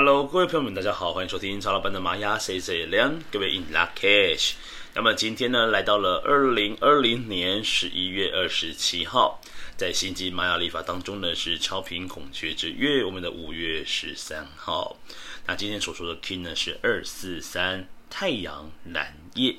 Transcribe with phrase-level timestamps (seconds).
[0.00, 4.56] Hello，各位朋友们，大家好，欢迎收听曹老板的玛雅 C C 两，各位 In l u c k a s h。
[4.94, 9.40] 那么今天呢，来到了二零二零年十一月二十七号，
[9.76, 14.98] 在星际玛雅历法当中呢，是超频孔雀之月，我们的五月十三号。
[15.46, 19.56] 那今天所说的 Kin 呢是二四三太阳蓝夜。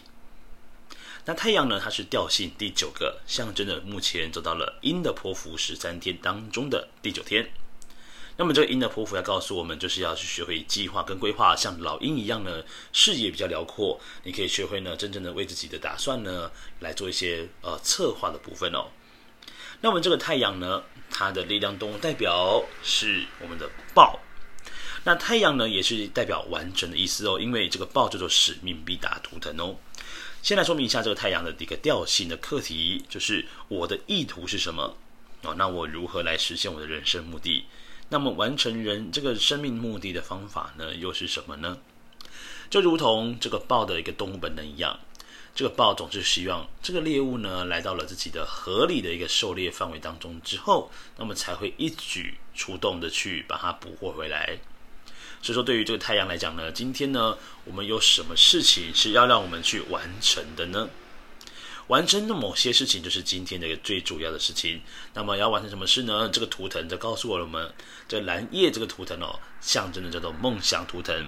[1.25, 7.51] 那太阳呢，它是调性第九个，象征着目前走到了阴的波符十三天当中的第九天。
[8.39, 13.99] 那么这个阴的波符要告诉我们，就是要去学会计划跟规划，像老鹰一样呢，视野比较辽阔。
[14.23, 16.49] 你可以学会呢，真正的为自己的打算呢，
[16.79, 18.87] 来做一些呃策划的部分哦。
[19.81, 24.17] 那我们这个太阳呢，它的力量动物代表是我们的豹。
[25.03, 29.75] 那太阳呢，也是代表完整的意思哦，因为这个豹叫做使命必达图腾哦。
[30.41, 34.95] 先来说明一下这个太阳的一个调性的课题，就是我的意图是什么
[35.41, 35.53] 哦？
[35.55, 37.65] 那我如何来实现我的人生目的？
[38.09, 41.77] 那么完成人这个生命目的的方法呢，又是什么呢？
[42.69, 44.99] 就如同这个豹的一个动物本能一样，
[45.55, 54.59] 这个豹总是希望这个猎物呢来到了自己的合理的一个狩猎范围当中之后，那么才会一举出动的去把它捕获回来。
[55.41, 60.89] 所以说，对于这个太阳来讲呢，今天呢，我们有什么事情是要让我们去完成的呢？
[61.89, 64.79] 完成的某些事情就是今天的一个最主要的事情。
[65.15, 66.29] 那么要完成什么事呢？
[66.31, 67.73] 这个图腾就告诉我们，
[68.07, 71.27] 这蓝夜这个图腾哦，象征的叫做梦想图腾。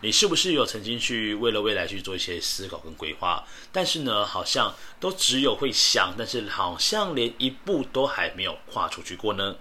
[0.00, 3.44] 你是不是有曾经去为了未来去做一些思考跟规划？
[3.70, 9.54] 但是呢，好像都只有会想，但是好像连一步都还没有跨出去过呢？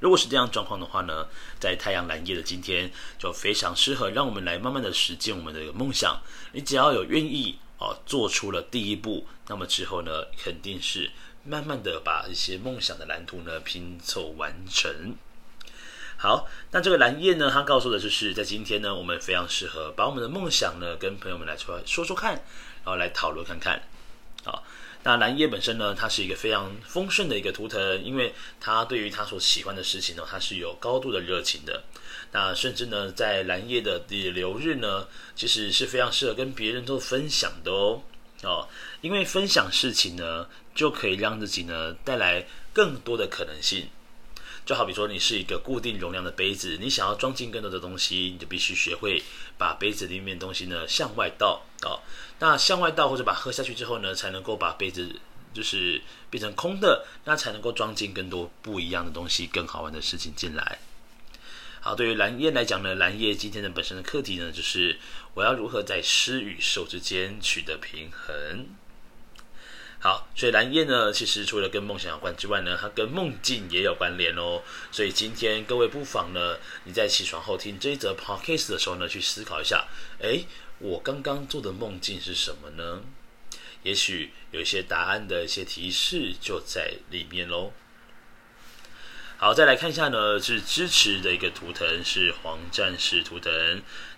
[0.00, 6.20] 如果是这样状况的话呢，在太阳蓝夜的今天，就非常适合让我们来慢慢的实践我们的一个梦想。
[6.52, 7.58] 你只要有愿意。
[7.78, 11.10] 哦，做出了第一步，那么之后呢，肯定是
[11.44, 15.16] 慢慢的把一些梦想的蓝图呢拼凑完成。
[16.16, 23.82] 好，那这个蓝叶呢，它告诉的就是在今天呢，我们非常适合把我们的梦想呢跟朋友们来出来说说看，然后来讨论看看。
[24.44, 24.64] 好，
[25.02, 31.82] 那蓝叶本身呢，它是一个非常丰盛的一个图腾，因为它对于他所喜欢的事情呢，它是有高度的热情的。
[32.34, 35.06] 那甚至呢，在蓝夜的第流日呢，
[35.36, 38.02] 其实是非常适合跟别人做分享的哦。
[38.42, 38.68] 哦，
[39.00, 43.88] 因为分享事情呢，就可以让自己呢带来更多的可能性。
[44.66, 49.22] 就好比说，你是一个固定容量的杯子，你想要装进更多的东西，你就必须学会
[49.56, 51.62] 把杯子里面东西呢向外倒。
[51.82, 52.02] 哦，
[52.40, 55.20] 那向外倒或者把喝下去之后呢，才能够把杯子
[55.52, 60.80] 就是变成空的，那才能够装进更多不一样的东西，更好玩的事情进来。
[61.84, 64.98] 好，对于蓝夜来讲呢，蓝夜今天的本身的课题呢，就是
[65.34, 68.66] 我要如何在施与受之间取得平衡。
[70.00, 74.62] 好，所以蓝夜呢，其实除了跟梦想有关之外呢，它跟梦境也有关联哦。
[74.90, 79.86] 所以今天各位不妨呢，你在起床后听这一则 podcast 的时候呢，去思考一下，
[80.20, 80.46] 诶，
[80.78, 83.02] 我刚刚做的梦境是什么呢？
[83.82, 87.74] 也许有一些答案的一些提示就在里面喽。
[89.44, 93.52] 好，再来看一下呢，是支持的一个图腾是黄战士图腾。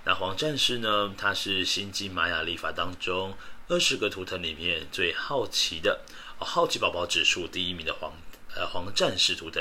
[0.04, 3.36] 那黄战士呢，他是星际玛雅历法当中
[3.66, 6.02] 二十个图腾里面最好奇的，
[6.38, 8.12] 好奇宝宝指数第一名的黄
[8.54, 9.60] 呃黄战士图腾。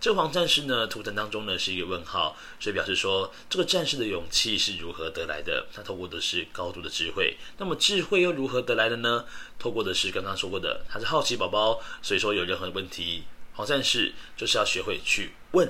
[0.00, 5.68] 这黄战士呢，图腾当中呢是一个问号，所以表示说这个战士的勇气是如何得来的？
[5.72, 7.36] 他透过的是高度的智慧。
[7.58, 9.24] 那么智慧又如何得来的呢？
[9.56, 13.22] 透过的是刚刚说过的，他是好奇宝宝，所以说有任何问题。
[13.52, 15.66] 黄战士就是要学会去问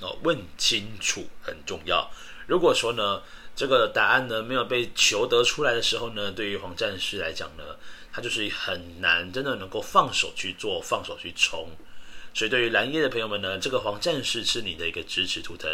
[0.00, 2.10] 哦，问清楚很重要。
[2.46, 3.22] 如果说呢，
[3.56, 7.76] 这个答案呢没有被求得出来的时候呢，对于黄战士来讲呢，
[8.12, 11.70] 他就是很难真的能够放手去做，放手去冲。
[12.34, 15.70] 所以对于蓝夜的朋友们呢，这个黄战士是你的一个支持图腾，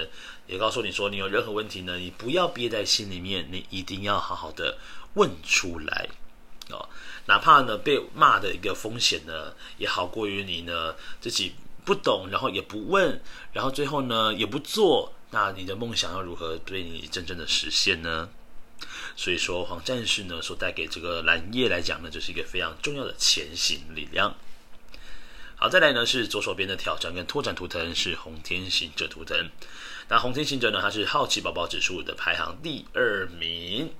[0.47, 4.79] 也告诉你说，你有任何问题呢，你不要憋在心里面，你一定要好好的
[5.15, 6.09] 问出来。
[6.73, 6.89] 哦，
[7.27, 13.21] 哪怕呢被骂的一个风险呢，也好过于你呢自己不懂，然后也不问，
[13.53, 18.29] 然后最后呢也不做，那你的梦想要如何对你真正的实现呢？
[19.17, 24.35] 所以说，黄战士呢所带给这个蓝夜来讲呢，就是一个非常重要的前行力量。
[25.57, 29.51] 好，再来呢是左手边的挑战跟拓展图腾是红天行者图腾，
[30.09, 33.93] 那红天行者呢，它是好奇宝宝指数的排行第二名，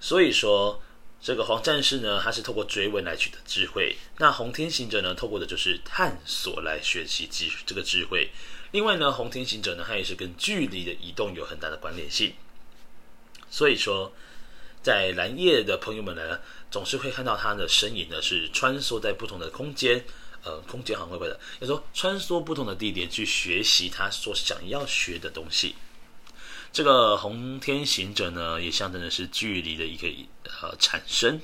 [0.00, 0.80] 所以说。
[1.20, 8.30] 这个黄战士呢，他是透过追问来取得智慧；那红天行者呢，透过的就是探索来学习智这个智慧。
[8.70, 12.34] 另外呢，红天行者呢，他也是跟距离的移动有很大的关联性。
[13.50, 14.12] 所以说，
[14.82, 16.40] 在蓝夜的朋友们呢，
[16.70, 20.04] 总是会看到他的身影呢，是穿梭在不同的空间，
[20.44, 25.74] 呃，空间好像会不会的，要说穿梭不同的地点去学习他所想要学的东西。
[26.76, 30.06] 这个红天行者呢，也象征的是距离的一个
[30.60, 31.40] 呃产生。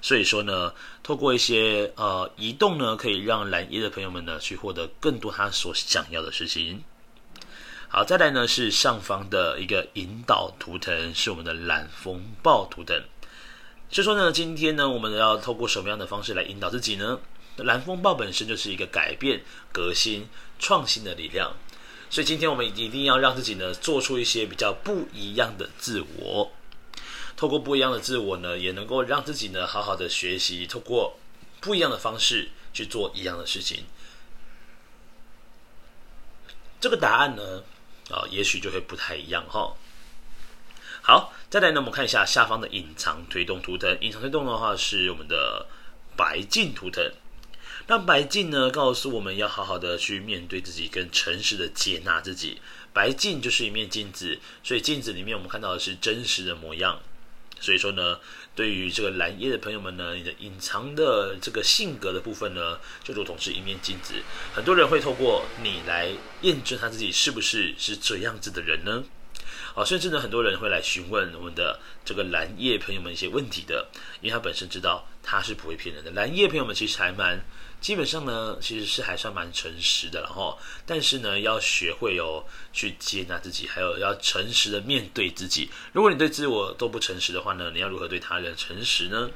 [0.00, 0.72] 所以说呢，
[1.02, 6.84] 透过一些呃移动呢，可以让蓝衣的朋友们呢，去获得更多他所想要的事情。
[7.88, 13.02] 好，再来呢是上方的一个引导图腾，是我们的蓝风暴图腾。
[13.90, 17.18] 所以说呢，今天呢，我们要透过什么样的方式来引导自己呢？
[17.56, 19.42] 蓝风暴本身就是一个改变、
[19.72, 20.28] 革新、
[20.60, 21.52] 创新的力量，
[22.12, 26.52] 所以今天我们一定要让自己呢，做出一些比较不一样的自我。
[27.38, 31.16] 透过不一样的自我呢，也能够让自己呢，好好的学习，透过
[31.62, 33.86] 不一样的方式去做一样的事情。
[36.82, 37.64] 这个答案呢，
[38.10, 39.74] 啊，也许就会不太一样哈。
[41.00, 43.96] 好，再来呢，我们看一下下方的隐藏推动图腾。
[44.02, 45.66] 隐藏推动的话是我们的
[46.14, 47.10] 白镜图腾。
[47.86, 52.60] 那白镜呢，告诉我们要好好的去面对自己，跟诚实的接纳自己。
[52.92, 57.00] 白镜就是一面镜子，所以镜子里面我们看到的是真实的模样。
[57.60, 58.18] 所以说呢，
[58.54, 64.14] 对于这个蓝夜的朋友们呢，你的隐藏的这个性格的部分呢，就如同是一面镜子。
[64.52, 69.04] 很多人会透过你来验证他自己是不是是这样子的人呢？
[69.74, 73.88] 好，甚至呢，很多人会来询问我们的这个蓝叶朋友们一些问题的，
[74.20, 76.10] 因为他本身知道他是不会骗人的。
[76.10, 77.40] 蓝叶朋友们其实还蛮。
[77.80, 85.68] 基本上呢，其实是还算蛮诚实的，然后，但是呢，要学会哦，去接纳自己，还有要诚实的面对自己。
[85.92, 89.28] 如果你对自我都不诚实的话呢，你要如何对他人诚实呢？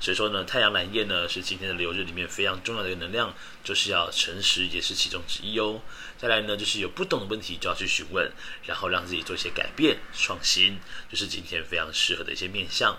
[0.00, 3.34] 所以说呢，太阳蓝夜呢是今天的流日里面非常重要的一个能量，
[3.64, 5.80] 就是要诚实，也是其中之一哦。
[6.16, 8.30] 再来呢，就是有不懂的问题就要去询问，
[8.64, 10.78] 然后让自己做一些改变、创新，
[11.10, 12.96] 就是今天非常适合的一些面向。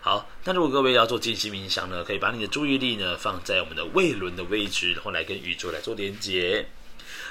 [0.00, 6.66] 好，那如果各位要做静心冥想呢，可以把你的注意力呢放在我们的胃轮的位置，然后来跟宇宙来做连接。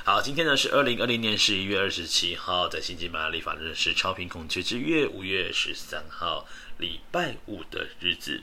[0.03, 6.47] 好，今天呢是二零二零年十一月二十七号，在星际玛雅历法日是超频孔雀之月五月十三号
[6.77, 8.41] 礼拜五的日子。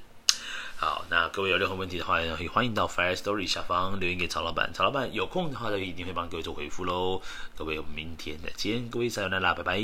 [0.81, 7.21] 好，那各位有任何问题的话，可以欢迎到 Fire Story 下方留言给曹老板，曹老板有空的话呢，一定会帮各位做回复喽。
[7.57, 9.77] 各位，我们明天再见，各位再见啦，拜拜。